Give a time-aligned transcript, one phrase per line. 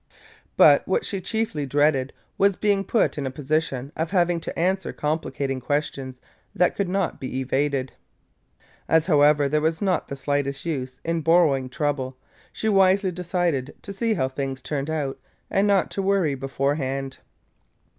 [0.57, 4.91] But what she chiefly dreaded was being put in a position of having to answer
[4.91, 6.19] complicating questions
[6.55, 7.93] that could not be evaded.
[8.89, 12.17] As, however, there was not the slightest use in borrowing trouble,
[12.51, 15.19] she wisely decided to see how things turned out
[15.51, 17.19] and not to worry beforehand.